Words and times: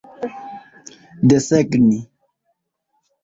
desegni 1.29 1.99